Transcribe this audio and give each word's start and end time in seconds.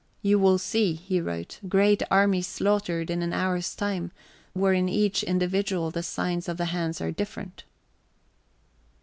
"You 0.23 0.39
will 0.39 0.57
see," 0.57 0.93
he 0.93 1.21
wrote, 1.21 1.59
"great 1.69 2.01
armies 2.09 2.47
slaughtered 2.47 3.11
in 3.11 3.21
an 3.21 3.33
hour's 3.33 3.75
time, 3.75 4.11
where 4.53 4.73
in 4.73 4.89
each 4.89 5.21
individual 5.21 5.91
the 5.91 6.01
signs 6.01 6.49
of 6.49 6.57
the 6.57 6.65
hands 6.73 6.99
are 7.01 7.11
different." 7.11 7.65